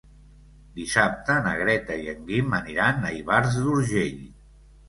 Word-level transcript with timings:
Dissabte 0.77 1.35
na 1.47 1.51
Greta 1.59 1.99
i 2.05 2.09
en 2.15 2.25
Guim 2.31 2.57
aniran 2.63 3.07
a 3.11 3.15
Ivars 3.21 3.61
d'Urgell. 3.67 4.21